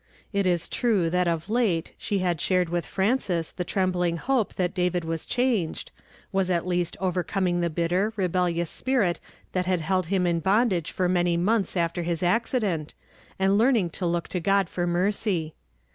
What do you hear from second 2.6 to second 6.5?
with Frances the trembling li()l)e that David was changed, was